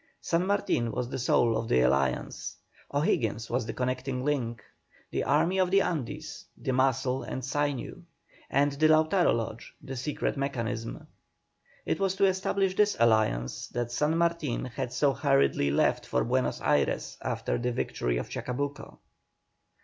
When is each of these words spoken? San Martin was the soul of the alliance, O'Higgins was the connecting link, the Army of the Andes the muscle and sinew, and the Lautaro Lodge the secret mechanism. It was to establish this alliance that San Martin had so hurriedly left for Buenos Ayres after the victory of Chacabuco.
San 0.19 0.47
Martin 0.47 0.91
was 0.91 1.09
the 1.09 1.19
soul 1.19 1.55
of 1.55 1.67
the 1.67 1.81
alliance, 1.81 2.57
O'Higgins 2.91 3.51
was 3.51 3.67
the 3.67 3.73
connecting 3.73 4.25
link, 4.25 4.63
the 5.11 5.23
Army 5.23 5.59
of 5.59 5.69
the 5.69 5.81
Andes 5.83 6.45
the 6.57 6.71
muscle 6.73 7.21
and 7.21 7.45
sinew, 7.45 8.01
and 8.49 8.71
the 8.71 8.87
Lautaro 8.87 9.31
Lodge 9.31 9.75
the 9.79 9.95
secret 9.95 10.37
mechanism. 10.37 11.05
It 11.85 11.99
was 11.99 12.15
to 12.15 12.25
establish 12.25 12.75
this 12.75 12.97
alliance 12.99 13.67
that 13.67 13.91
San 13.91 14.17
Martin 14.17 14.65
had 14.65 14.91
so 14.91 15.13
hurriedly 15.13 15.69
left 15.69 16.07
for 16.07 16.23
Buenos 16.23 16.61
Ayres 16.61 17.19
after 17.21 17.59
the 17.59 17.71
victory 17.71 18.17
of 18.17 18.27
Chacabuco. 18.27 18.97